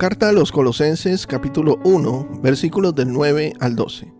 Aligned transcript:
Carta 0.00 0.30
a 0.30 0.32
los 0.32 0.50
Colosenses 0.50 1.26
capítulo 1.26 1.78
1 1.84 2.40
versículos 2.42 2.94
del 2.94 3.12
9 3.12 3.52
al 3.60 3.76
12. 3.76 4.10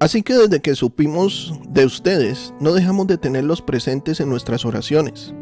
Así 0.00 0.22
que 0.22 0.34
desde 0.34 0.60
que 0.60 0.74
supimos 0.74 1.58
de 1.66 1.86
ustedes, 1.86 2.52
no 2.60 2.74
dejamos 2.74 3.06
de 3.06 3.16
tenerlos 3.16 3.62
presentes 3.62 4.20
en 4.20 4.28
nuestras 4.28 4.66
oraciones. 4.66 5.32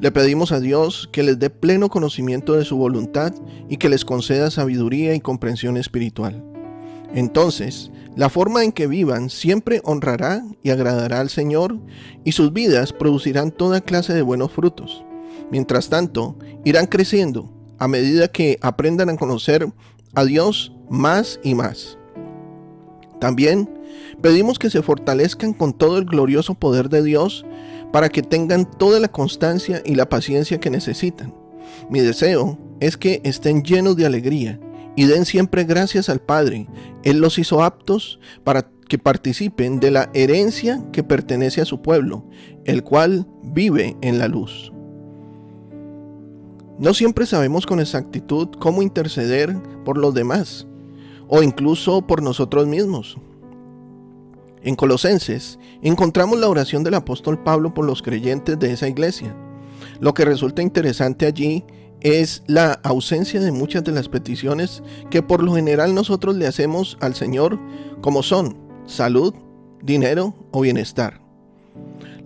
Le 0.00 0.10
pedimos 0.10 0.52
a 0.52 0.60
Dios 0.60 1.10
que 1.12 1.22
les 1.22 1.38
dé 1.38 1.50
pleno 1.50 1.90
conocimiento 1.90 2.54
de 2.54 2.64
su 2.64 2.78
voluntad 2.78 3.34
y 3.68 3.76
que 3.76 3.90
les 3.90 4.06
conceda 4.06 4.50
sabiduría 4.50 5.14
y 5.14 5.20
comprensión 5.20 5.76
espiritual. 5.76 6.42
Entonces, 7.12 7.90
la 8.16 8.30
forma 8.30 8.64
en 8.64 8.72
que 8.72 8.86
vivan 8.86 9.28
siempre 9.28 9.82
honrará 9.84 10.46
y 10.62 10.70
agradará 10.70 11.20
al 11.20 11.28
Señor 11.28 11.78
y 12.24 12.32
sus 12.32 12.54
vidas 12.54 12.94
producirán 12.94 13.50
toda 13.50 13.82
clase 13.82 14.14
de 14.14 14.22
buenos 14.22 14.50
frutos. 14.50 15.04
Mientras 15.50 15.90
tanto, 15.90 16.38
irán 16.64 16.86
creciendo 16.86 17.52
a 17.82 17.88
medida 17.88 18.28
que 18.28 18.60
aprendan 18.60 19.08
a 19.08 19.16
conocer 19.16 19.68
a 20.14 20.24
Dios 20.24 20.72
más 20.88 21.40
y 21.42 21.56
más. 21.56 21.98
También 23.18 23.68
pedimos 24.20 24.60
que 24.60 24.70
se 24.70 24.82
fortalezcan 24.82 25.52
con 25.52 25.72
todo 25.72 25.98
el 25.98 26.04
glorioso 26.04 26.54
poder 26.54 26.88
de 26.88 27.02
Dios 27.02 27.44
para 27.92 28.08
que 28.08 28.22
tengan 28.22 28.70
toda 28.70 29.00
la 29.00 29.08
constancia 29.08 29.82
y 29.84 29.96
la 29.96 30.08
paciencia 30.08 30.60
que 30.60 30.70
necesitan. 30.70 31.34
Mi 31.90 31.98
deseo 31.98 32.56
es 32.78 32.96
que 32.96 33.20
estén 33.24 33.64
llenos 33.64 33.96
de 33.96 34.06
alegría 34.06 34.60
y 34.94 35.06
den 35.06 35.24
siempre 35.24 35.64
gracias 35.64 36.08
al 36.08 36.20
Padre. 36.20 36.68
Él 37.02 37.18
los 37.18 37.36
hizo 37.36 37.64
aptos 37.64 38.20
para 38.44 38.70
que 38.88 38.98
participen 38.98 39.80
de 39.80 39.90
la 39.90 40.08
herencia 40.14 40.84
que 40.92 41.02
pertenece 41.02 41.60
a 41.60 41.64
su 41.64 41.82
pueblo, 41.82 42.24
el 42.64 42.84
cual 42.84 43.26
vive 43.42 43.96
en 44.02 44.20
la 44.20 44.28
luz. 44.28 44.72
No 46.78 46.94
siempre 46.94 47.26
sabemos 47.26 47.66
con 47.66 47.80
exactitud 47.80 48.48
cómo 48.58 48.82
interceder 48.82 49.56
por 49.84 49.98
los 49.98 50.14
demás 50.14 50.66
o 51.28 51.42
incluso 51.42 52.06
por 52.06 52.22
nosotros 52.22 52.66
mismos. 52.66 53.16
En 54.62 54.76
Colosenses 54.76 55.58
encontramos 55.82 56.38
la 56.38 56.48
oración 56.48 56.84
del 56.84 56.94
apóstol 56.94 57.42
Pablo 57.42 57.74
por 57.74 57.84
los 57.84 58.02
creyentes 58.02 58.58
de 58.58 58.72
esa 58.72 58.88
iglesia. 58.88 59.34
Lo 60.00 60.14
que 60.14 60.24
resulta 60.24 60.62
interesante 60.62 61.26
allí 61.26 61.64
es 62.00 62.42
la 62.46 62.72
ausencia 62.82 63.40
de 63.40 63.52
muchas 63.52 63.84
de 63.84 63.92
las 63.92 64.08
peticiones 64.08 64.82
que 65.10 65.22
por 65.22 65.42
lo 65.42 65.54
general 65.54 65.94
nosotros 65.94 66.36
le 66.36 66.46
hacemos 66.46 66.96
al 67.00 67.14
Señor 67.14 67.58
como 68.00 68.22
son 68.22 68.56
salud, 68.86 69.34
dinero 69.82 70.34
o 70.50 70.60
bienestar. 70.60 71.20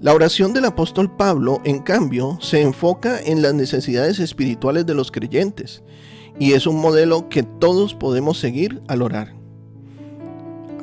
La 0.06 0.14
oración 0.14 0.52
del 0.52 0.66
apóstol 0.66 1.10
Pablo, 1.10 1.60
en 1.64 1.80
cambio, 1.80 2.38
se 2.40 2.62
enfoca 2.62 3.20
en 3.20 3.42
las 3.42 3.54
necesidades 3.54 4.20
espirituales 4.20 4.86
de 4.86 4.94
los 4.94 5.10
creyentes 5.10 5.82
y 6.38 6.52
es 6.52 6.68
un 6.68 6.80
modelo 6.80 7.28
que 7.28 7.42
todos 7.42 7.92
podemos 7.96 8.38
seguir 8.38 8.80
al 8.86 9.02
orar. 9.02 9.34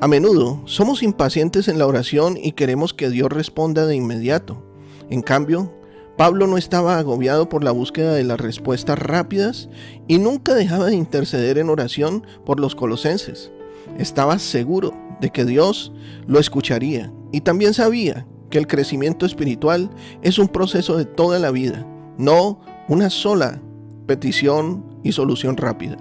A 0.02 0.10
menudo 0.10 0.62
somos 0.66 1.04
impacientes 1.04 1.70
en 1.70 1.80
la 1.80 1.88
oración 1.88 2.36
y 2.36 2.52
queremos 2.52 2.94
que 2.94 3.10
Dios 3.10 3.32
responda 3.32 3.86
de 3.86 3.96
inmediato. 3.96 4.62
En 5.10 5.22
cambio, 5.22 5.74
Pablo 6.18 6.46
no 6.46 6.58
estaba 6.58 6.98
agobiado 6.98 7.48
por 7.48 7.64
la 7.64 7.72
búsqueda 7.72 8.14
de 8.14 8.26
las 8.26 8.42
respuestas 8.42 9.00
rápidas 9.00 9.70
y 10.06 10.18
nunca 10.18 10.54
dejaba 10.54 10.88
de 10.88 10.96
interceder 10.96 11.60
en 11.60 11.70
oración 11.70 12.28
por 12.46 12.60
los 12.60 12.76
colosenses. 12.76 13.54
Estaba 13.98 14.38
seguro 14.38 14.94
de 15.22 15.30
que 15.30 15.46
Dios 15.46 15.94
lo 16.28 16.40
escucharía 16.42 17.14
y 17.32 17.40
también 17.40 17.74
sabía 17.74 18.28
que 18.54 18.60
el 18.60 18.68
crecimiento 18.68 19.26
espiritual 19.26 19.90
es 20.22 20.38
un 20.38 20.48
proceso 20.48 20.96
de 20.96 21.06
toda 21.06 21.40
la 21.40 21.50
vida, 21.50 21.88
no 22.20 22.60
una 22.88 23.10
sola 23.10 23.60
petición 24.06 24.86
y 25.02 25.12
solución 25.12 25.58
rápida. 25.58 25.98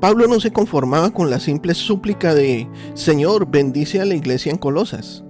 Pablo 0.00 0.26
no 0.26 0.40
se 0.40 0.50
conformaba 0.50 1.10
con 1.10 1.28
la 1.28 1.40
simple 1.40 1.74
súplica 1.74 2.34
de 2.34 2.66
Señor, 2.94 3.50
bendice 3.50 4.00
a 4.00 4.06
la 4.06 4.14
iglesia 4.14 4.50
en 4.50 4.56
Colosas. 4.56 5.22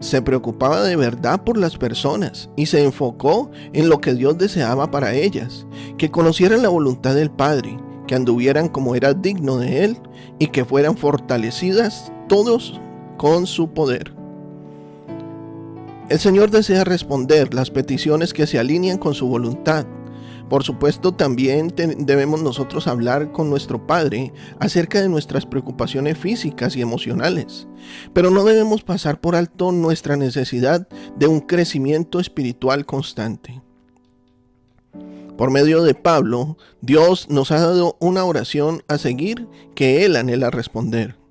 Se 0.00 0.22
preocupaba 0.22 0.82
de 0.82 0.96
verdad 0.96 1.44
por 1.44 1.58
las 1.58 1.76
personas 1.76 2.48
y 2.56 2.64
se 2.64 2.82
enfocó 2.82 3.50
en 3.74 3.90
lo 3.90 4.00
que 4.00 4.14
Dios 4.14 4.38
deseaba 4.38 4.90
para 4.90 5.12
ellas, 5.12 5.66
que 5.98 6.10
conocieran 6.10 6.62
la 6.62 6.70
voluntad 6.70 7.14
del 7.14 7.30
Padre, 7.30 7.76
que 8.06 8.14
anduvieran 8.14 8.68
como 8.68 8.94
era 8.94 9.12
digno 9.12 9.58
de 9.58 9.84
Él 9.84 9.98
y 10.38 10.46
que 10.46 10.64
fueran 10.64 10.96
fortalecidas 10.96 12.10
todos 12.30 12.80
con 13.18 13.46
su 13.46 13.74
poder. 13.74 14.21
El 16.08 16.18
Señor 16.18 16.50
desea 16.50 16.84
responder 16.84 17.54
las 17.54 17.70
peticiones 17.70 18.34
que 18.34 18.46
se 18.46 18.58
alinean 18.58 18.98
con 18.98 19.14
su 19.14 19.26
voluntad. 19.28 19.86
Por 20.50 20.64
supuesto, 20.64 21.14
también 21.14 21.72
debemos 21.74 22.42
nosotros 22.42 22.86
hablar 22.86 23.32
con 23.32 23.48
nuestro 23.48 23.86
Padre 23.86 24.34
acerca 24.58 25.00
de 25.00 25.08
nuestras 25.08 25.46
preocupaciones 25.46 26.18
físicas 26.18 26.76
y 26.76 26.82
emocionales, 26.82 27.66
pero 28.12 28.30
no 28.30 28.44
debemos 28.44 28.82
pasar 28.82 29.20
por 29.20 29.34
alto 29.34 29.72
nuestra 29.72 30.16
necesidad 30.16 30.86
de 31.16 31.26
un 31.26 31.40
crecimiento 31.40 32.20
espiritual 32.20 32.84
constante. 32.84 33.62
Por 35.38 35.50
medio 35.50 35.82
de 35.82 35.94
Pablo, 35.94 36.58
Dios 36.82 37.30
nos 37.30 37.50
ha 37.50 37.60
dado 37.60 37.96
una 38.00 38.24
oración 38.24 38.82
a 38.88 38.98
seguir 38.98 39.48
que 39.74 40.04
Él 40.04 40.16
anhela 40.16 40.50
responder. 40.50 41.21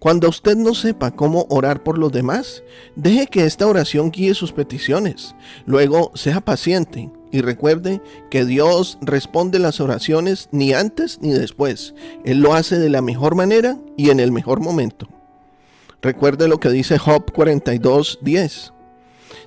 Cuando 0.00 0.30
usted 0.30 0.56
no 0.56 0.74
sepa 0.74 1.10
cómo 1.10 1.46
orar 1.50 1.82
por 1.82 1.98
los 1.98 2.10
demás, 2.10 2.62
deje 2.96 3.26
que 3.26 3.44
esta 3.44 3.66
oración 3.66 4.10
guíe 4.10 4.32
sus 4.32 4.50
peticiones. 4.50 5.34
Luego, 5.66 6.10
sea 6.14 6.40
paciente 6.40 7.10
y 7.30 7.42
recuerde 7.42 8.00
que 8.30 8.46
Dios 8.46 8.96
responde 9.02 9.58
las 9.58 9.78
oraciones 9.78 10.48
ni 10.52 10.72
antes 10.72 11.18
ni 11.20 11.32
después. 11.32 11.94
Él 12.24 12.40
lo 12.40 12.54
hace 12.54 12.78
de 12.78 12.88
la 12.88 13.02
mejor 13.02 13.34
manera 13.34 13.76
y 13.98 14.08
en 14.08 14.20
el 14.20 14.32
mejor 14.32 14.60
momento. 14.60 15.06
Recuerde 16.00 16.48
lo 16.48 16.60
que 16.60 16.70
dice 16.70 16.96
Job 16.96 17.30
42:10. 17.30 18.72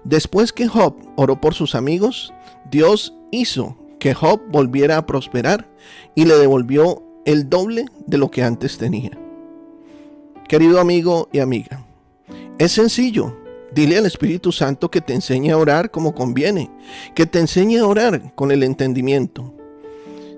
Después 0.04 0.54
que 0.54 0.68
Job 0.68 0.96
oró 1.16 1.42
por 1.42 1.56
sus 1.56 1.74
amigos, 1.74 2.32
Dios 2.70 3.16
hizo 3.32 3.76
que 4.00 4.14
Job 4.14 4.40
volviera 4.50 4.98
a 4.98 5.06
prosperar 5.08 5.68
y 6.14 6.26
le 6.26 6.36
devolvió 6.38 7.02
el 7.26 7.50
doble 7.50 7.86
de 8.06 8.20
lo 8.20 8.30
que 8.30 8.44
antes 8.44 8.78
tenía. 8.78 9.23
Querido 10.48 10.80
amigo 10.80 11.30
y 11.32 11.40
amiga, 11.40 11.86
es 12.60 12.72
sencillo. 12.74 13.38
Dile 13.74 13.98
al 13.98 14.06
Espíritu 14.06 14.52
Santo 14.52 14.92
que 14.92 15.02
te 15.02 15.14
enseñe 15.14 15.50
a 15.50 15.58
orar 15.58 15.90
como 15.90 16.14
conviene, 16.14 16.70
que 17.16 17.26
te 17.26 17.40
enseñe 17.40 17.80
a 17.80 17.88
orar 17.88 18.36
con 18.36 18.52
el 18.52 18.62
entendimiento. 18.62 19.52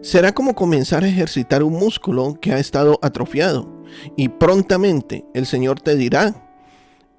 Será 0.01 0.33
como 0.33 0.55
comenzar 0.55 1.03
a 1.03 1.09
ejercitar 1.09 1.63
un 1.63 1.73
músculo 1.73 2.37
que 2.39 2.53
ha 2.53 2.59
estado 2.59 2.97
atrofiado 3.01 3.67
y 4.15 4.29
prontamente 4.29 5.25
el 5.33 5.45
Señor 5.45 5.81
te 5.81 5.95
dirá, 5.97 6.33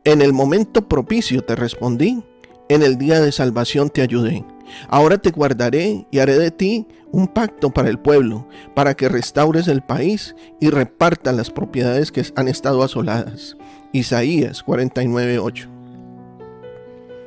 en 0.05 0.23
el 0.23 0.33
momento 0.33 0.89
propicio 0.89 1.43
te 1.43 1.57
respondí, 1.57 2.23
en 2.69 2.83
el 2.83 2.97
día 2.97 3.21
de 3.21 3.33
salvación 3.33 3.91
te 3.91 4.01
ayudé. 4.01 4.45
Ahora 4.89 5.19
te 5.19 5.31
guardaré 5.31 6.07
y 6.11 6.19
haré 6.19 6.39
de 6.39 6.51
ti 6.51 6.87
un 7.13 7.29
pacto 7.29 7.71
para 7.71 7.89
el 7.89 7.99
pueblo, 7.99 8.49
para 8.75 8.95
que 8.95 9.09
restaures 9.09 9.69
el 9.69 9.83
país 9.83 10.35
y 10.61 10.71
repartas 10.71 11.35
las 11.35 11.51
propiedades 11.51 12.13
que 12.13 12.25
han 12.37 12.49
estado 12.49 12.83
asoladas. 12.83 13.57
Isaías 13.93 14.65
49:8. 14.65 15.69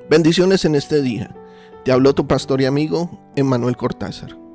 Bendiciones 0.10 0.66
en 0.66 0.76
este 0.76 1.02
día. 1.02 1.36
Te 1.86 1.92
habló 1.92 2.14
tu 2.14 2.28
pastor 2.28 2.62
y 2.62 2.66
amigo, 2.66 3.32
Emmanuel 3.36 3.78
Cortázar. 3.78 4.49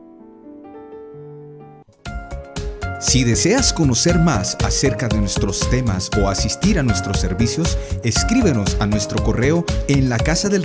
Si 3.07 3.23
deseas 3.23 3.75
conocer 3.75 4.19
más 4.19 4.57
acerca 4.65 5.09
de 5.09 5.19
nuestros 5.19 5.61
temas 5.69 6.11
o 6.19 6.27
asistir 6.27 6.79
a 6.79 6.83
nuestros 6.83 7.21
servicios, 7.21 7.77
escríbenos 8.03 8.79
a 8.81 8.87
nuestro 8.87 9.23
correo 9.23 9.63
en 9.89 10.09
la 10.09 10.17
del 10.49 10.63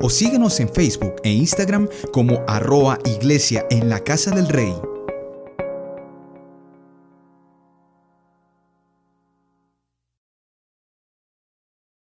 o 0.00 0.08
síguenos 0.08 0.60
en 0.60 0.68
Facebook 0.68 1.16
e 1.24 1.32
Instagram 1.32 1.88
como 2.12 2.44
arroa 2.46 3.00
iglesia 3.04 3.66
en 3.70 3.90
la 3.90 4.04
casa 4.04 4.30
del 4.30 4.48
rey. 4.48 4.72